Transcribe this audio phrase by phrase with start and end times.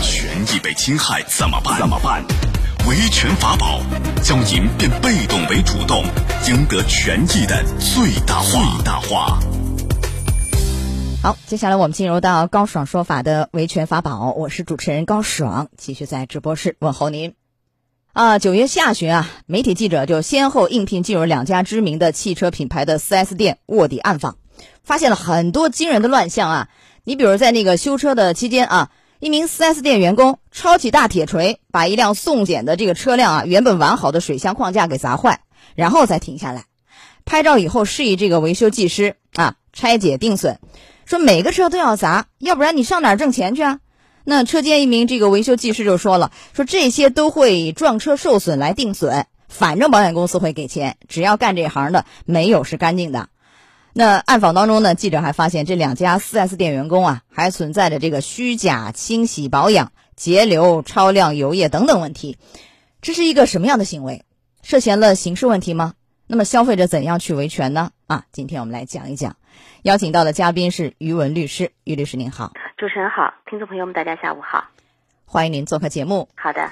[0.00, 1.78] 权益被侵害怎么办？
[1.78, 2.24] 怎么办？
[2.88, 3.80] 维权法宝
[4.22, 6.04] 教您变被动为主动，
[6.48, 8.50] 赢得权益的最大化。
[8.50, 9.40] 最大化。
[11.22, 17.34] 好，接下来我们进入到高爽说法的维权法宝，我是主持人高爽，继续在直播室问候您。
[18.12, 24.36] 啊，九月下旬啊，媒体记者就先后应聘进入两家知名的汽车品牌的 4S 店卧底暗访，
[24.82, 26.68] 发现了很多惊人的乱象啊。
[27.04, 28.90] 你比如在那个修车的期间啊，
[29.22, 35.42] 一名 4S 店员工抄起大铁锤，把一辆送检的这个车辆啊原本完好的水箱框架给砸坏，
[35.76, 36.64] 然后再停下来，
[37.24, 40.58] 拍照以后示意这个维修技师啊拆解定损。
[41.04, 43.78] 说每个车都要砸，要不然你上哪儿挣钱去啊？
[44.24, 53.28] 那车间一名这个维修技师就说了，说这些都会以撞车受损来定损，反正保险公司会给钱，只要干这行的没有是干净的。
[53.94, 62.38] 那暗访当中呢，记者还发现这两家 4S 店员工啊，还存在着这个虚假清洗保养、截留超量油液等等问题，
[63.02, 64.24] 这是一个什么样的行为？
[64.62, 65.94] 涉嫌了刑事问题吗？
[66.26, 67.90] 那么消费者怎样去维权呢？
[68.06, 69.36] 啊，今天我们来讲一讲。
[69.82, 74.68] 邀请到的嘉宾是于文律师，于律师您好，主持人好，听众朋友们大家下午好，
[75.26, 76.28] 欢迎您做客节目。
[76.36, 76.70] 好的，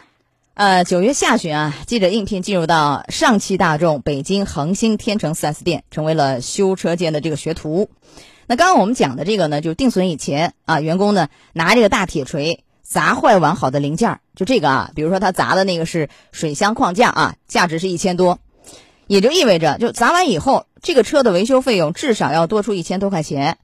[0.60, 7.88] 呃，九月下旬啊，记者应聘进入到上汽大众北京恒星天成 4S 店，成为了修车间的这个学徒。
[8.46, 18.38] 那刚刚我们讲的这个呢，就定损以前啊，员工呢拿这个大铁锤砸坏完好的零件，就这个啊，比如说他砸的那个是水箱框架啊，价值是一千多。
[19.06, 23.56] 也就意味着，就砸完以后，这个车的维修费用至少要多出一千多块钱。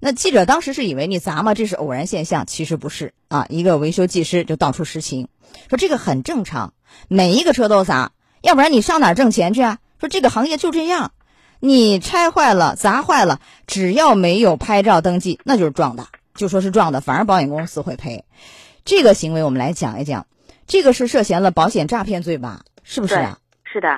[0.00, 3.46] 那记者当时是以为你砸嘛，这是偶然现象，其实不是啊。
[3.48, 5.28] 一个维修技师就道出实情，
[5.68, 6.72] 说这个很正常，
[7.08, 9.78] 每一个车都砸，要不然你上哪挣钱去啊？
[9.98, 11.12] 说这个行业就这样，
[11.58, 18.24] 你拆坏了、砸坏了，只要没有拍照登记，那就是撞的，就说是撞的，反而保险公司会赔。
[18.84, 20.26] 这个行为我们来讲一讲，
[20.68, 22.62] 这个是涉嫌了保险诈骗罪吧？
[22.84, 23.38] 是不是啊？
[23.64, 23.88] 是的。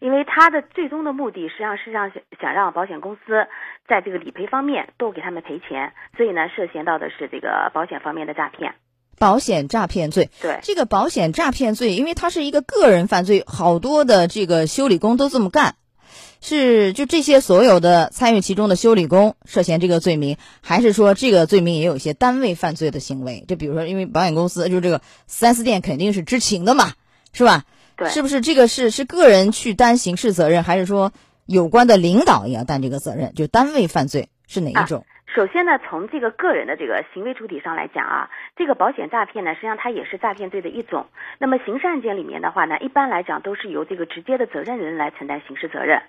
[0.00, 3.46] 因为他的最终的目的实际上是让想让保险公司
[3.88, 8.74] 在这个理赔方面多给他们赔钱，所以呢涉嫌到的是这个保险方面的诈骗。
[9.18, 15.74] 保险诈骗罪，对这个保险诈骗罪，因为它是一个个人犯罪，好多的这个修理工都这么干，
[16.40, 23.44] 是就这些所有的参与其中的修理工涉嫌这个罪名，还是说这个罪名也有一些单位犯罪的行为？
[23.48, 26.92] 就比如说，因为保险公司就这个四 S 店肯定是知情的嘛，
[27.32, 27.64] 是吧？
[28.06, 31.12] 是不是这个是是个人去担刑事责任，还是说
[31.46, 33.32] 有关的领导也要担这个责任？
[33.34, 35.04] 就单位犯罪是哪一种？
[35.34, 41.06] 首先呢，从这个个人的这个行为主体上来讲啊，这个保险诈骗呢，实际上它也是诈骗罪的一种。
[41.38, 46.00] 那么刑事案件里面的话呢，一般来讲都是由这个直接的责任人来承担刑事责任。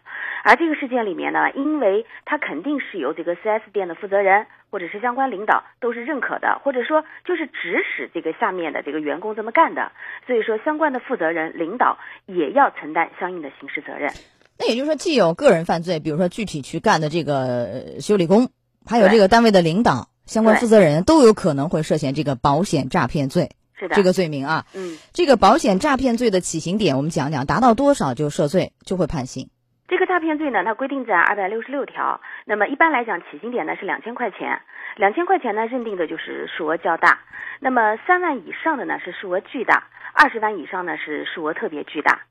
[0.43, 9.91] 而这个事件里面呢，因为它肯定是由这个 4S 店的负责人或者是相关领导都是认可的，或者说就是指使这个下面的这个员工这么干的，
[10.25, 14.09] 所以说相关的负责人领导也要承担相应的刑事责任。
[14.57, 18.47] 那也就是说，既有个人犯罪，比如说具体去干的这个修理工。
[18.85, 24.65] 还有这个单位的领导、相关负责人都有可能会涉嫌这个保险诈骗罪，是的，这个罪名啊。
[24.73, 29.49] 嗯，这个保险诈骗罪的起刑点，我们讲讲，达到多少就涉罪就会判刑。
[29.87, 32.21] 这个诈骗罪呢，它规定在二百六十六条。
[32.45, 34.61] 那么一般来讲，起刑点呢是两千块钱，
[34.97, 37.19] 两千块钱呢认定的就是数额较大。
[37.59, 42.21] 那么三万以上的呢是数额巨大，二十万以上呢是数额特别巨大。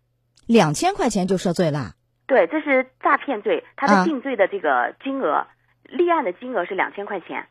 [0.47, 1.92] 两千块钱就涉罪了？
[2.26, 5.47] 对，这是诈骗罪，它的定罪的这个金额。
[5.88, 7.47] 立案的金额是两千块钱，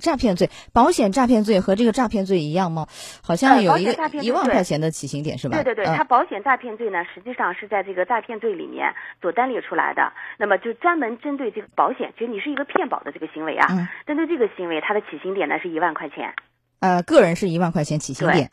[0.00, 2.86] 诈骗罪、保险诈骗罪和这个诈骗罪一样吗？
[3.22, 3.92] 好像有一个
[4.22, 5.62] 一万块钱的起刑点是吧？
[5.62, 10.12] 对对对，它保险诈骗罪呢，实际上是在这个诈骗罪里面所单列出来的。
[10.38, 13.68] 那么就专门针对这个保险，其实你是一个骗保的这个行为啊，
[14.06, 16.34] 针对这个行为，它的起刑点呢是一万块钱。
[16.80, 18.50] 呃，个人是一万块钱起刑点，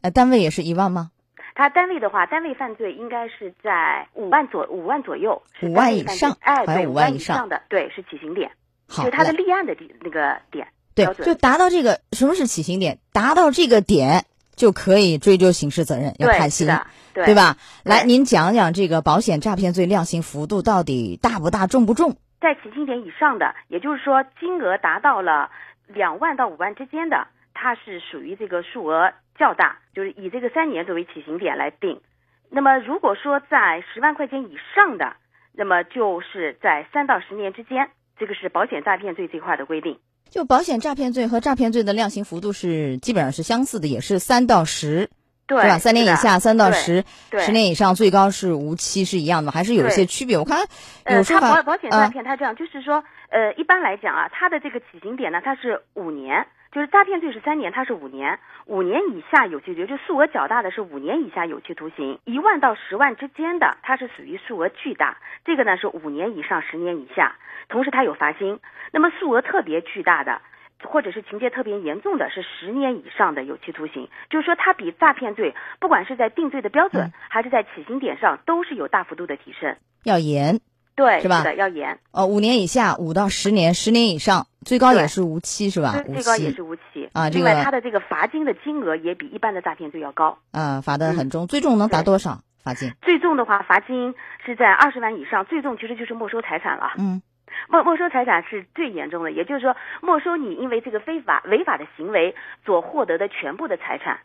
[0.00, 1.10] 呃，单位也是一万吗？
[1.54, 8.50] 他单位的话，单位犯罪应该是在五万左五万左右，五万以上，哎，对，五万以上的，对，是起刑点。
[8.90, 12.98] 就他的立案的那个点，对，就达到这个什么是起刑点？
[13.12, 14.24] 达到这个点
[14.56, 16.66] 就可以追究刑事责任，要判刑，
[17.14, 17.56] 对吧？
[17.84, 22.16] 来，您讲讲这个保险诈骗罪量刑幅度到底大不大、重不重？
[22.40, 25.50] 在起刑点以上的，也就是说金额达到了
[25.86, 32.00] 两万到五万之间的，它是属于这个数额较大，就是以这个三年作为起刑点来定。
[32.48, 35.14] 那么如果说在十万块钱以上的，
[35.52, 37.90] 那么就是在三到十年之间。
[38.20, 45.08] 这个是保险诈骗罪这块的规定，就保险诈骗罪和诈骗罪的量刑幅度是基本上是相似的，也是三到十，
[45.46, 45.78] 对吧？
[45.78, 47.02] 三年以下三到十，
[47.38, 50.36] 十年以上最高是无期，是一样的，还是有一些区别？
[50.36, 50.58] 我看
[51.06, 67.34] 有说法，保保险诈骗它这样，就是说，呃，一般来讲啊，它的这个起刑点呢，它是五年，就是诈骗罪是三年，它是五年，五年以下有期徒刑，就数额较大的是五年以下有期徒刑，一万到十万之间的它是属于数额巨大，这个呢是五年以上十年以下，
[67.68, 68.60] 同时它有罚金。
[68.92, 70.40] 那么数额特别巨大的，
[70.84, 80.60] 或者是情节特别严重的是十年以上的有期徒刑，就是说它比诈骗罪不管是在定罪的标准还是在起刑点上都是有大幅度的提升，要严。
[81.00, 81.42] 对，是吧？
[81.42, 81.98] 的，要严。
[82.12, 85.94] 呃，五年以下，五到十年，十年以上，最高也是无期，是吧？
[86.04, 87.30] 最高也是无期啊。
[87.30, 90.36] 另外，它的这个罚金的金额也比一般的诈骗罪要高。
[90.50, 92.42] 啊，罚的很重，最重能达多少？
[92.62, 92.92] 罚金？
[93.00, 94.14] 最重的话，罚金
[94.44, 96.92] 是在二十万以上，最重其实就是没收财产了。
[96.98, 97.22] 嗯，
[97.70, 102.34] 没没收财产是最严重的，也就是说，没收你因为这个非法违法的行为
[102.66, 104.18] 所获得的全部的财产。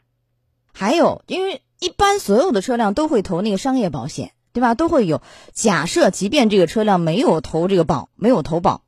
[0.74, 4.32] 还有，因为一般所有的车辆都会投那个商业保险。
[4.56, 4.74] 对吧？
[4.74, 5.22] 都会有。
[5.52, 8.82] 假设即便这个车辆没有投这个保，没有投保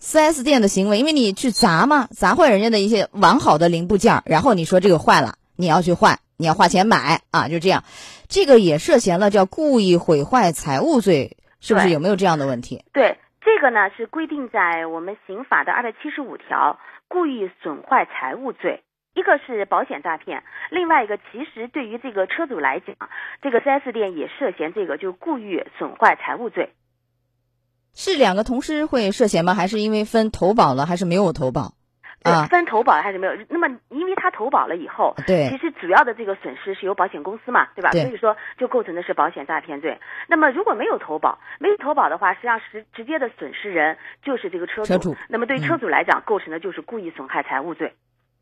[0.00, 7.82] ，4S 店的行为，因为你去砸嘛，砸坏人家的一些完好的零部件，然后你说这个坏了，你要去换，你要花钱买啊，就这样，
[8.28, 11.90] 这个也涉嫌了叫故意毁坏财物罪，是不是？
[11.90, 12.84] 有没有这样的问题？
[12.92, 16.78] 对，这个呢是规定在我们刑法的二百七十五条，
[17.08, 18.84] 故意损坏财物罪。
[19.18, 22.94] 一个是保险诈骗，另外一个其实对于这个车主来讲，
[23.42, 26.72] 这个 4S 店也涉嫌这个就故意损坏财物罪。
[27.94, 29.54] 是两个同时会涉嫌吗？
[29.54, 31.72] 还是因为分投保了，还是没有投保？
[32.22, 33.32] 对，分投保了还是没有？
[33.48, 37.90] 那么因为他投保了以后，对，其实主要的这个损失是由保险公司嘛，对吧？
[37.90, 39.98] 所以说就构成的是保险诈骗罪。
[40.28, 44.86] 那么如果没有投保，没有投保的话，实际上是直接的损失人就是这个车主。
[44.86, 47.94] 车主那么对车主来讲，构成的就是故意损害财物罪。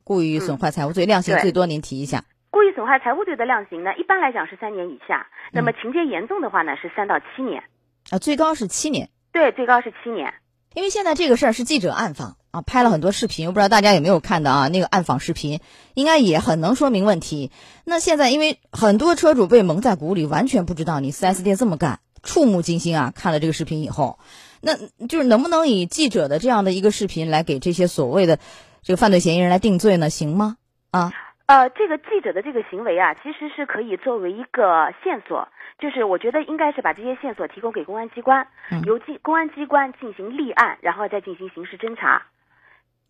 [0.06, 2.22] 故意损坏财物罪量刑最多，您提一下。
[2.50, 5.26] 故意损坏财物罪的量刑呢，一般来讲是三年以下。
[5.52, 7.64] 那么情节严重的话呢，是三到七年。
[8.10, 9.10] 啊，最高是七年。
[9.32, 10.32] 对，最高是七年。
[10.74, 14.68] 因为现在这个事儿是记者暗访啊，拍了很多视频，我不知道大家有没有看到啊？
[14.68, 15.58] 那个暗访视频
[15.94, 17.50] 应该也很能说明问题。
[17.84, 23.12] 那现在因为很多车主被蒙在鼓里，完全不知道你 4S 店这么干，触目惊心啊！
[23.12, 24.20] 看了这个视频以后，
[24.60, 24.76] 那
[25.08, 28.38] 就是能不能以记者的这样的一个视频来给这些所谓的。
[28.86, 30.58] 这个犯罪嫌疑人来定罪呢，行吗？
[30.92, 31.10] 啊，
[31.46, 35.48] 呃，这个记者的这个行为啊，其实是可以作为一个线索，
[35.80, 38.46] 就是我觉得应该是把这些线索提供给公安机关，
[38.84, 42.22] 由机公安机关进行立案，然后再进行刑事侦查。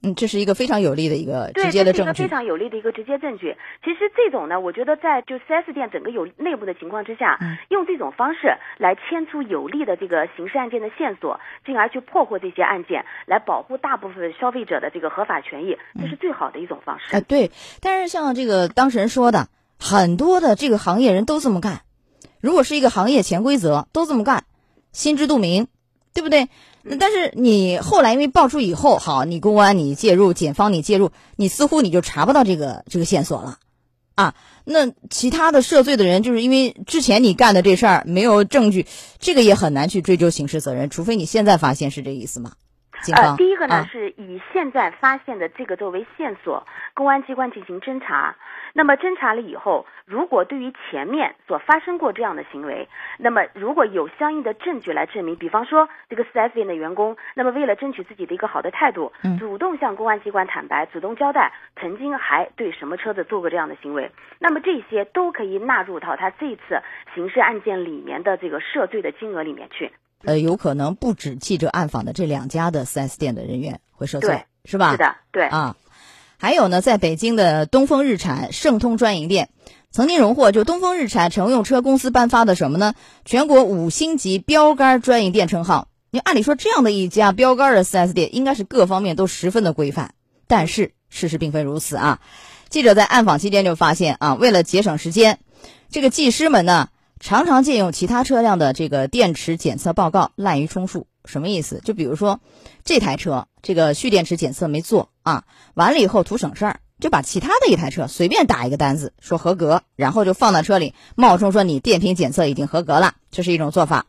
[0.06, 1.93] 嗯，这是一个非常有利的一个直接的证据。
[1.93, 3.56] 对，这是一个非常有利的一个直接证据。
[3.85, 7.38] 其实这种呢，我觉得在就 4S 店整个有内部的情况之下，
[7.69, 17.17] 用这种方式来牵出有利的这个刑事案件的线索，进而去破获这些案件，来保护大部分消费者的这个合法权益，这是最好的一种方式。
[17.17, 17.50] 哎，对。
[17.81, 19.49] 但是像这个当事人说的，
[19.79, 21.81] 很多的这个行业人都这么干。
[22.41, 24.44] 如果是一个行业潜规则，都这么干，
[24.93, 25.67] 心知肚明，
[26.14, 26.49] 对不对？
[27.00, 33.59] 但是你后来因为爆出以后，好，你公安你介入，检方你介入，你似乎你就查不到这个这个线索了，
[34.15, 34.35] 啊，
[34.65, 38.87] 那其他的涉罪的人就是因为之前你干的这事儿没有证据，
[39.19, 42.53] 这个也很难去追究刑事责任，除非你现在发现是这意思吗？
[43.15, 48.37] 呃，第一个呢是以现在发现的这个作为线索，公安机关进行侦查。
[48.76, 66.82] 那么侦查了以后，如果对于前面所发生过这样的行为，那么如果有相应的证据来证明，比方说这个四 S 店的员工，那么为了争取自己的一个好的态度，主动向公安机关坦白，主动交代曾经还对什么车子做过这样的行为，那么这些都可以纳入到他这次
[67.15, 69.91] 刑事案件里面的这个涉罪的金额里面去。
[70.27, 74.91] 呃，有可能不止记者暗访的这两家的四 S 店的人员会涉罪，是吧？
[74.91, 75.77] 是的，对啊。
[76.38, 79.48] 还有呢，在北京的东风日产盛通专营店，
[79.90, 82.94] 曾经荣获就东风日产乘用车公司颁发的什么呢？
[83.24, 85.88] 全国五星级标杆专营店称号。
[86.10, 90.14] 你按理说这样的一家标杆的 4S 店，应该是各方面都十分的规范。
[90.46, 92.20] 但是事实并非如此啊！
[92.69, 95.38] 记者在暗访期间就发现啊，为了节省时间，
[95.90, 96.88] 这个技师们呢，
[97.20, 101.06] 常常借用其他车辆的这个电池检测报告滥竽充数。
[101.25, 101.81] 什么意思？
[101.85, 102.39] 就比如说，
[102.85, 105.43] 这台车这个蓄电池检测没做啊，
[105.75, 114.06] 完了以后图省事儿，就把其他的一台车随便打一个单子说合格，然后就放到车里冒充说你电瓶检测已经合格了，这是一种做法。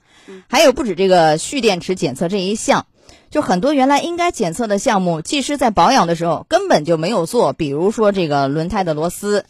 [0.47, 2.85] 还有不止这个蓄电池检测这一项，
[3.31, 9.45] 就很多原来应该检测的项目，技师在保养的时候根本就没有做，比如说这个轮胎的螺丝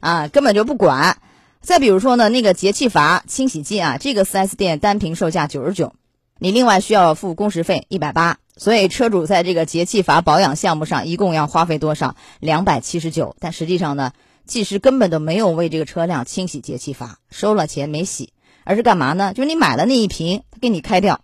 [0.00, 1.18] 啊，根本就不管。
[1.60, 5.92] 再比如说呢，那个节气阀清洗剂啊，这个 4S 店单瓶售价九十九。
[6.38, 12.16] 你另外需要付工时费一百八，所以车主在这个节气阀保养项目上一共要花费多少？
[12.40, 13.36] 两百七十九。
[13.40, 14.12] 但实际上呢，
[14.46, 18.32] 技师根本都没有为这个车辆清洗节气阀，收了钱没洗，
[18.64, 19.34] 而是干嘛呢？
[19.34, 21.20] 就是你买了那一瓶，他给你开掉，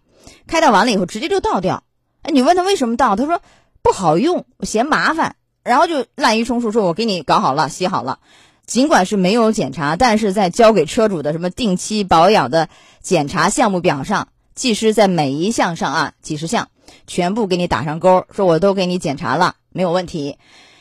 [0.47, 1.83] 开掉完了以后直接就倒掉。
[2.21, 3.41] 哎，你问他为什么倒，他说
[3.81, 5.37] 不好用，我嫌麻烦。
[5.63, 8.21] 然后就滥竽充数，说我给你搞好了、洗好了，
[8.67, 12.69] 尽管是没有检查，但是在交给车主的什么定期保养的
[13.01, 16.69] 检查项目表上，技师在每一项上啊，几十项
[17.07, 20.39] 全部给你打上勾，说我都给你检查了，没有问题。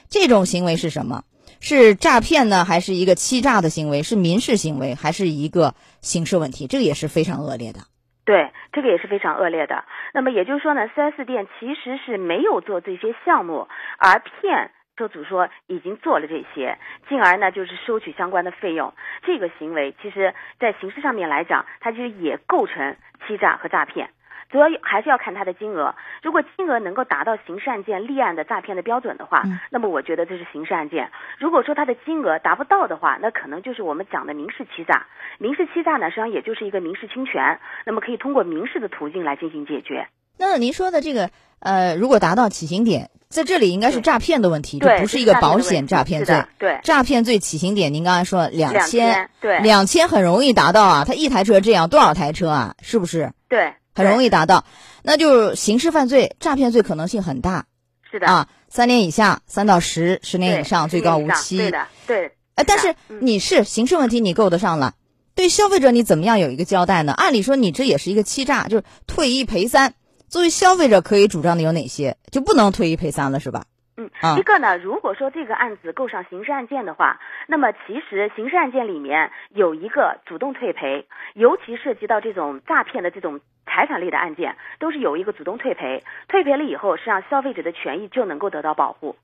[0.09, 1.23] 这种行为是什么？
[1.59, 4.03] 是诈骗呢，还是一个欺诈的行为？
[4.03, 6.67] 是民事行为，还是一个刑事问题？
[6.67, 7.81] 这个也是非常恶劣的。
[8.23, 9.83] 对，这个也是非常恶劣的。
[10.13, 13.67] 那么也就是说呢，4S 店其实是没有做这些项目，
[13.99, 16.77] 而骗车主说已经做了这些，
[17.09, 18.93] 进而呢就是收取相关的费用。
[19.23, 22.95] 这个行为其实，在刑事上面来讲，它其实也构成
[23.27, 24.09] 欺诈和诈骗。
[24.49, 31.11] 主要还是要看它的金额，如果金额能够达到刑事案件立案的诈骗的标准的话，那么我觉得这是刑事案件。
[31.39, 35.07] 如果说它的金额达不到的话，那可能就是我们讲的民事欺诈。
[35.39, 40.07] 民事欺诈呢，实际上也就是一个民事侵权，那么可以通过民事的途径来进行解决。
[40.37, 46.43] 那您说的这个，呃，如果达到起刑点，在这里应该是诈骗的问题，就不是一个保险诈骗罪。
[46.57, 51.05] 对，诈骗罪起刑点，您刚才说两千，对，两千很容易达到啊。
[51.05, 52.75] 他一台车这样，多少台车啊？
[52.81, 53.31] 是不是？
[53.49, 53.73] 对。
[53.97, 54.65] 很容易达到，
[55.03, 57.65] 那就是刑事犯罪、诈骗罪可能性很大。
[58.11, 61.57] 是的啊，三年以下，三到十，十年以上，最高无期。
[61.57, 62.31] 对的，对。
[62.55, 64.95] 哎，但是你是刑事问题，你够得上了。
[65.33, 67.13] 对消费者，你怎么样有一个交代呢？
[67.13, 69.93] 按理说，你这也是一个欺诈，就是退一赔三。
[70.27, 72.17] 作为消费者，可以主张的有哪些？
[72.31, 73.63] 就不能退一赔三了，是吧？
[73.97, 86.03] 嗯，一个呢，如果说这个案子构上刑事案件的话，那么其实刑事案件里面有一个主动退赔，尤其涉及到这种诈骗的这种财产类的案件，都是有一个主动退赔。
[86.27, 89.15] 退赔了以后，实际上消费者的权益就能够得到保护。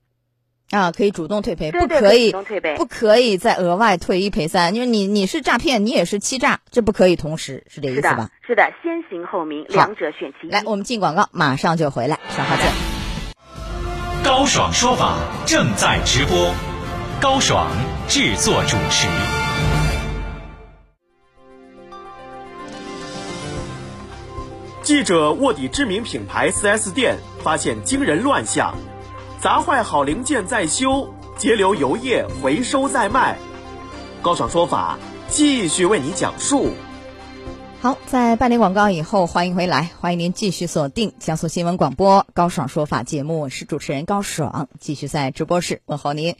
[0.72, 4.74] 啊，可以主动退赔，不可以主动退赔，不可以再额外退一赔三。
[4.74, 8.30] 因为你你是诈骗，你也是欺诈，这不可以同时，是这意思吧？
[8.46, 10.50] 是的，先行后明，两者选其一。
[10.50, 12.72] 来，我们进广告，马上就回来，稍后见。
[14.24, 16.54] 高爽说法正在直播，
[17.20, 17.70] 高爽
[18.08, 19.06] 制作主持。
[24.80, 28.74] 记者卧底知名品牌 4S 店，发现惊人乱象：
[29.42, 33.36] 砸坏好零件再修，截留油液回收再卖。
[34.22, 34.96] 高爽说法
[35.28, 36.68] 继续为你讲述。
[37.80, 46.36] 好，在半点广告以后，欢迎回来，欢迎您继续锁定江苏新闻广播高爽说法节目，我是主持人高爽，继续在直播室问候您。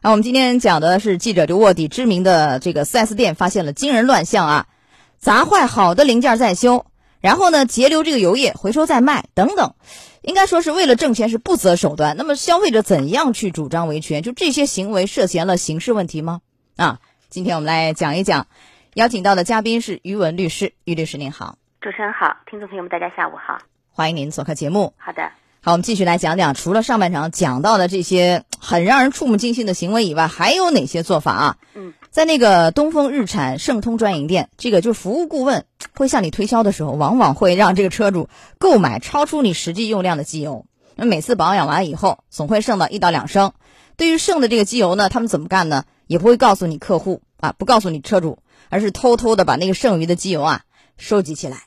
[0.00, 4.66] 啊，我们今天讲的是记者就卧底知名的这个 4S 店发现了惊人乱象啊，
[5.20, 6.86] 砸坏好的零件再修，
[7.20, 9.76] 然后呢截留这个油液回收再卖等等，
[10.22, 12.16] 应该说是为了挣钱是不择手段。
[12.16, 14.22] 那么消费者怎样去主张维权？
[14.22, 16.40] 就这些行为涉嫌了刑事问题吗？
[16.76, 18.46] 啊，今天我们来讲一讲。
[18.94, 23.56] 邀请到的嘉宾是于文律师，于律师您好，主持人好，听众朋友们大家下午好，
[23.90, 24.92] 欢迎您做客节目。
[24.98, 25.30] 好的，
[25.62, 31.56] 好，我们继续来讲讲，除了上半场讲到的这些很让人触目惊心的行为以外，还有哪些做法啊？
[31.72, 35.64] 嗯，在那个东风日产盛通专营店，这个就是服务顾问
[35.96, 38.28] 会向你推销的时候，往往会让这个车主
[38.58, 43.52] 购买超出你实际用量的机油，那每次保养完以后，总会剩到一到两升。
[43.96, 45.84] 对于剩的这个机油呢，他们怎么干呢？
[46.06, 48.38] 也不会告诉你客户啊，不告诉你车主。
[48.68, 50.62] 而是偷偷的把那个剩余的机油啊
[50.96, 51.64] 收集起来，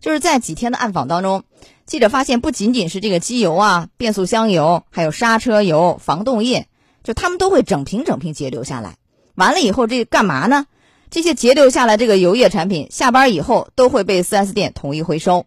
[0.00, 1.44] 就是在几天的暗访当中，
[1.84, 6.66] 记者发现不仅仅是这个机油啊、变速箱油，还有刹车油、防冻液，
[7.02, 8.96] 就他们都会整瓶整瓶截留下来。
[9.38, 10.66] 完了以后，这干嘛呢？
[11.10, 15.46] 这些截留下来这个油液产品，下班以后都会被 4S 店统一回收。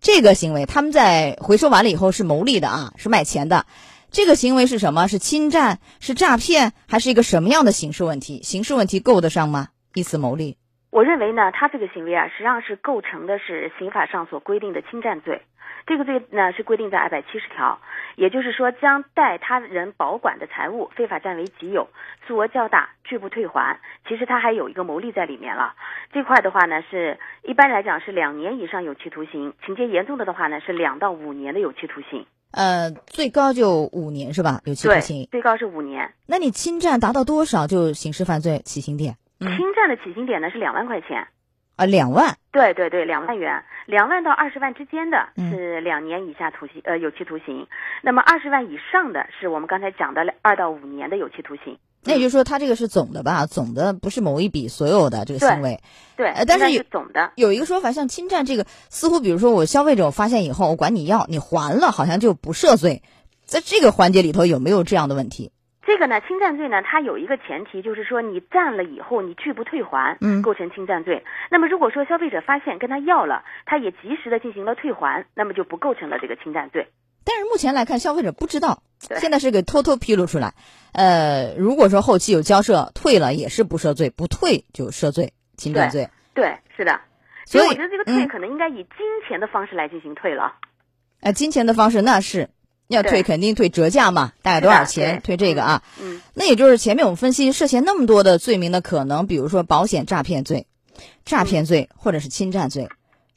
[0.00, 3.66] 这个行为，他们在回收完了以后是牟利的啊，是卖钱的。
[4.10, 5.06] 这个行为是什么？
[5.06, 5.80] 是侵占？
[6.00, 6.72] 是诈骗？
[6.88, 8.40] 还是一个什么样的刑事问题？
[8.42, 9.68] 刑事问题够得上吗？
[9.94, 10.56] 以此牟利，
[10.90, 15.42] 我认为呢，他这个行为啊，实际上是构成的是刑法上所规定的侵占罪。
[15.86, 17.78] 这个罪呢是规定在二百七十条，
[18.16, 21.88] 也就是说，将代他人保管的财物非法占为己有，
[22.26, 23.78] 数额较大，拒不退还。
[24.08, 25.74] 其实他还有一个牟利在里面了。
[26.12, 32.26] 这块的话呢，是一般来讲是两年以上有期徒刑，情节严重的的话呢是两到五年的有期徒刑。
[32.52, 34.60] 呃，最高就五年是吧？
[34.64, 35.28] 有期徒刑。
[35.30, 36.12] 最高是五年。
[36.26, 39.14] 那你侵占达到多少就刑事犯罪起刑点？
[39.38, 41.28] 侵占的起刑点呢是两万块钱，
[41.76, 47.66] 啊，两万，对对对，两万元，两万到二十万之间的是两年以下徒刑，呃，有期徒刑。
[48.02, 51.78] 那么二十万以上的是我们刚才讲的二到五年的有期徒刑。
[52.02, 53.46] 那也就是说，他这个是总的吧？
[53.46, 55.80] 总的不是某一笔所有的这个行为。
[56.16, 63.02] 对，但是有总的有一个说法，像侵占这个，似乎比如说我消费者发现以后，我管你要，你还了，好像就不涉罪。
[63.44, 65.50] 在这个环节里头，有没有这样的问题？
[65.86, 71.24] 这个呢，侵占罪呢，它有一个前提，就是说你占了以后你拒不退还，嗯，构成侵占罪。
[71.50, 76.88] 那么如果说消费者发现跟他要了，他也及时的进行了退还，那么就不构成了这个侵占罪。
[77.24, 80.54] 但是目前来看，消费者不知道，现在是给偷偷披露出来。
[80.92, 86.08] 呃，如果说后期有交涉退了，也是不涉罪；不退就涉罪侵占罪。
[86.34, 87.00] 对，是的。
[87.46, 90.54] 所以我觉得这个退嗯可能应该以金钱的方式来进行退了。
[91.20, 92.50] 呃，金钱的方式那是
[92.88, 95.20] 要退，肯定退折价嘛，大概多少钱？
[95.22, 95.82] 退这个啊。
[96.00, 100.66] 嗯，那也就是前面我们分析涉嫌那么多的罪名的可能，比如说保险诈骗罪、
[101.24, 102.88] 诈骗罪或者是侵占罪，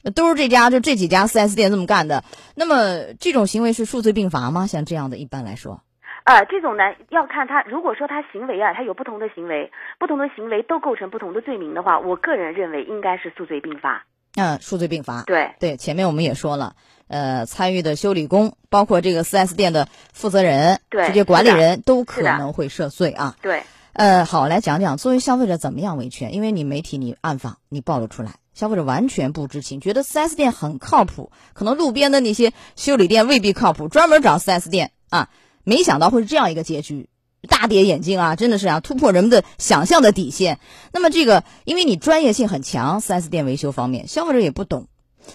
[0.04, 2.22] 呃都是这家就这几家 4S 店这么干的。
[2.54, 4.66] 那么这种行为是数罪并罚吗？
[4.66, 5.82] 像这样的，一般来说，
[6.24, 14.04] 呃，这种呢要看他，如果说他行为啊，他有不同的行为，不同的行为都构成不同的罪名的话，我个人认为应该是数罪并罚。
[14.36, 15.24] 嗯，数罪并罚。
[15.26, 16.76] 对，对，前面我们也说了，
[17.08, 23.36] 呃，参与的修理工，包括这个 4S 店的负责人、对这些管理人都可能会涉罪啊。
[23.42, 35.28] 对，呃，好，来讲讲作为消费者怎么样维权，因为你媒体你暗访你暴露出来，消费者完全不知情，觉得 4S 店很靠谱，可能路边的那些修理店未必靠谱，专门找 4S 店啊，
[35.64, 37.08] 没想到会是这样一个结局。
[37.48, 40.58] 大跌眼镜啊，真的是啊，突破人们的想象的底线。
[40.92, 44.86] 那么这个，因为你专业性很强，4S 店维修方面，消费者也不懂，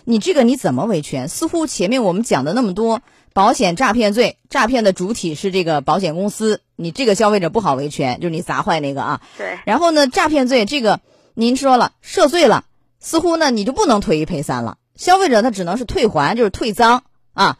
[0.03, 1.27] 你这个你怎么维权？
[1.29, 3.01] 似乎前面我们讲的那么多，
[3.33, 9.21] 保险诈骗罪，诈骗的主体是这个保险公司，你这个消费者不好维权，就是你砸坏那个啊。
[9.37, 10.99] 对，然后呢，诈骗罪这个
[11.33, 12.65] 您说了涉罪了，
[12.99, 17.57] 似乎呢你就不能退一赔三了，消费者他只能是退还，就是退赃啊。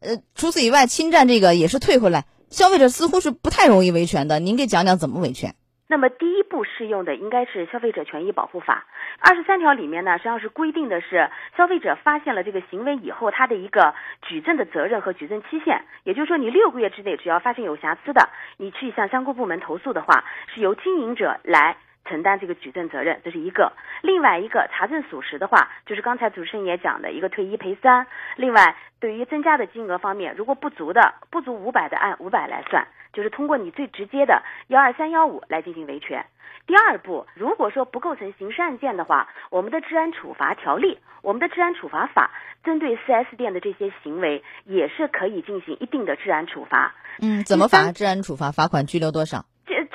[0.00, 4.38] 呃，除此以外，侵占这个也是退回来，消费者似乎是不太容易维权的。
[4.38, 5.54] 您给讲讲怎么维权？
[5.88, 8.86] 那么第一步适用的应该是《消费者权益保护法》
[9.20, 21.76] 二十三条里面呢，实际上是规定的是消费者发现了这个行为以后，他的一个举证的责任和举证期限，也就是说，你六个月之内只要发现有瑕疵的，你去向相关部门投诉的话，是由经营者来。
[22.08, 23.72] 承担这个举证责任，这是一个；
[24.02, 28.06] 另外一个查证属实的话，就是刚才主持人也讲的一个退一赔三。
[28.36, 36.24] 另外，对于增加的金额方面，如果不足的，不足五百的按五百来算，就是通过你最直接的幺二三幺五来进行维权。
[36.66, 42.32] 第二步，如果说不构成刑事案件的话，我们的治安处罚条例，我们的治安处罚法
[42.64, 46.94] 针对 4S 店的这些行为，也是可以进行一定的治安处罚。
[47.20, 47.92] 嗯，怎么罚？
[47.92, 49.44] 治安处罚，罚款拘留多少？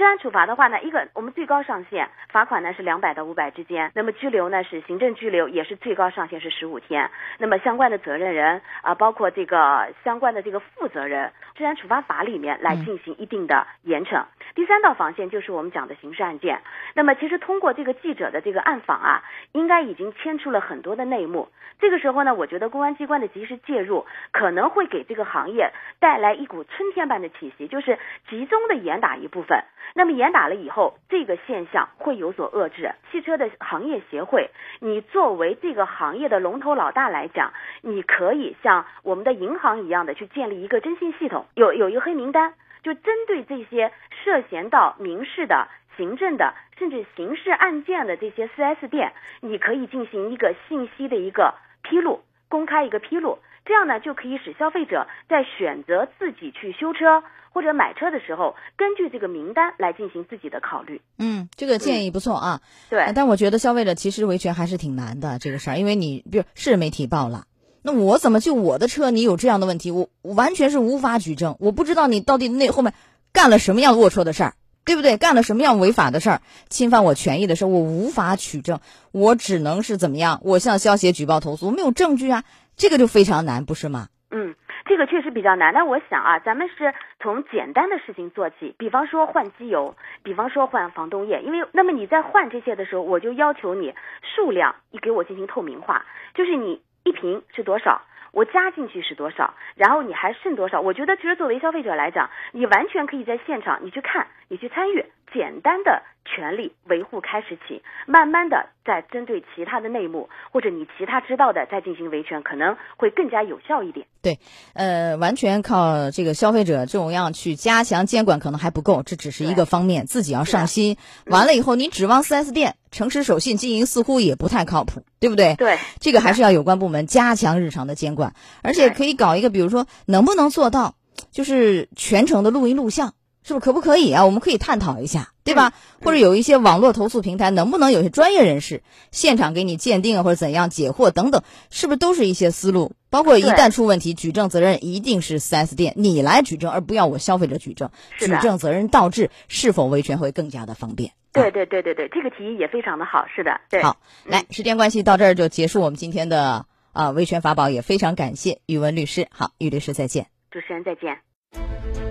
[0.02, 7.12] 治安处罚的话呢，一个我们最高上限罚款呢是两百到五百之间，那么拘留呢是行政拘留，也是最高上限是十五天。
[7.38, 14.24] 那么相关的责任人啊、包括这个相关的这个负责人，治安处罚法里面来进行一定的严惩。
[14.56, 16.62] 第三道防线就是我们讲的刑事案件。
[16.96, 21.48] 那么其实通过这个记者的这个暗访啊，应该已经牵出了很多的内幕。
[21.80, 29.64] 这个时候呢，我觉得公安机关的及时介入，可能会给这个行业带来一股春天般的气息，就是集中的严打一部分。
[29.94, 32.94] 那么严打了以后，这个现象会有所遏制。
[33.12, 34.50] 汽车的行业协会，
[34.80, 37.52] 你作为这个行业的龙头老大来讲，
[37.82, 43.92] 你可以像我们的银行一样的去建立一个征信系统，有有一个黑名单，就针对这些
[44.24, 53.40] 涉嫌到民事的、行政的，甚至刑事案件的这些 4S 店，你可以进行一个信息的一个披露，公开一个披露。
[53.66, 61.02] 这样呢，就可以使消费者在选择自己去修车或者买车的时候，根据这个名单来进行自己的考虑。
[61.20, 62.62] 嗯，这个建议不错啊。
[62.90, 67.46] 对呃，但我觉得消费者其实维权还是挺难的这个事儿，因为你比如是媒体报了，
[67.82, 72.94] 那我怎么就我的车你有这样的问题，我我完全是无法举证，我不知道你到底那后面
[73.32, 74.54] 干了什么样龌龊的事儿，
[74.86, 75.18] 对不对？
[75.18, 78.80] 干了什么样违法的事儿，侵犯我权益的事儿，我无法取证，
[79.12, 80.40] 我只能是怎么样？
[80.44, 82.44] 我向消协举报投诉，我没有证据啊，
[82.82, 84.08] 这个就非常难，不是吗？
[84.32, 85.72] 嗯，这个确实比较难。
[85.72, 98.02] 但我想啊，咱们是从简单的事情做起，比方说换机油，比方说换防冻液，因为那么你在换这些的时候，我就要求你数量你给我进行透明化，就是你一瓶是多少。
[98.32, 100.82] 我加进去是多少，然后你还剩多少？
[100.82, 114.06] 我觉得其实作为消费者来讲，你完全可以在现场，你去看，你去参与，简单的权利维护开始起，慢慢的再针对其他的内幕或者你其他知道的再进行维权，可能会更加有效一点。
[114.22, 114.40] 对，
[114.74, 120.98] 呃，完全靠这个消费者这种样去加强监管可能还不够，这只是一个方面，自己要上心。
[121.26, 125.56] 完了以后，你指望 4S 店诚实守信经营，似乎也不太靠谱，对不对？
[125.56, 130.96] 对，这个还是要有关部门加强日常的监管，而且可以搞一个，比如说能不能做到，
[131.32, 134.26] 就是全程的录音录像，是不是可不可以啊？
[134.26, 135.74] 我们可以探讨一下，对吧？
[136.04, 142.94] 或者有一些网络投诉平台，能不能有些专业人士现场给你鉴定啊，或者怎样解惑等等，是不是都是一些思路？
[143.10, 147.90] 包括一旦出问题，举证责任一定是 4S 店你来举证，而不要我消费者举证。
[148.18, 151.12] 举证责任倒置，是否维权会更加的方便？
[151.34, 153.26] 对对对对对，这个提议也非常的好。
[153.34, 153.82] 是的，对。
[153.82, 159.28] 好，来，时间关系到这儿就结束我们今天的啊，维权法宝也非常感谢宇文律师。
[159.32, 160.28] 好，宇律师再见。
[160.52, 162.11] 主持人再见。